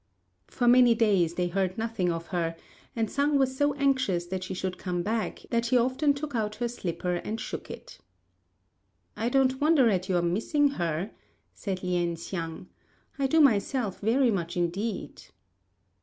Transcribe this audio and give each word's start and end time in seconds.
For 0.47 0.67
many 0.67 0.95
days 0.95 1.35
they 1.35 1.47
heard 1.47 1.77
nothing 1.77 2.11
of 2.11 2.25
her, 2.29 2.55
and 2.95 3.07
Sang 3.07 3.37
was 3.37 3.55
so 3.55 3.75
anxious 3.75 4.25
that 4.25 4.43
she 4.43 4.55
should 4.55 4.79
come 4.79 5.03
back 5.03 5.45
that 5.51 5.67
he 5.67 5.77
often 5.77 6.15
took 6.15 6.33
out 6.33 6.55
her 6.55 6.67
slipper 6.67 7.17
and 7.17 7.39
shook 7.39 7.69
it. 7.69 7.99
"I 9.15 9.29
don't 9.29 9.61
wonder 9.61 9.89
at 9.89 10.09
your 10.09 10.23
missing 10.23 10.69
her," 10.69 11.11
said 11.53 11.83
Lien 11.83 12.15
hsiang, 12.15 12.65
"I 13.19 13.27
do 13.27 13.39
myself 13.39 13.99
very 13.99 14.31
much 14.31 14.57
indeed." 14.57 15.21